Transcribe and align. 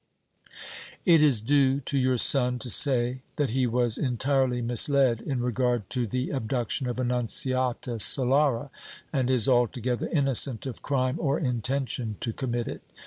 It 1.05 1.21
is 1.21 1.41
due 1.41 1.79
to 1.81 1.95
your 1.95 2.17
son 2.17 2.57
to 2.57 2.71
say 2.71 3.21
that 3.35 3.51
he 3.51 3.67
was 3.67 3.99
entirely 3.99 4.59
misled 4.59 5.21
in 5.21 5.41
regard 5.41 5.87
to 5.91 6.07
the 6.07 6.31
abduction 6.31 6.87
of 6.87 6.99
Annunziata 6.99 7.99
Solara, 7.99 8.71
and 9.13 9.29
is 9.29 9.47
altogether 9.47 10.09
innocent 10.11 10.65
of 10.65 10.81
crime 10.81 11.17
or 11.19 11.37
intention 11.37 12.15
to 12.21 12.33
commit 12.33 12.67
it. 12.67 12.81